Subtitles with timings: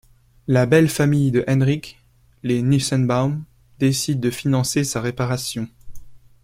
[0.47, 2.01] La belle famille de Henryk,
[2.41, 3.43] les Nissenbaum,
[3.77, 5.69] décide de financer sa réparation.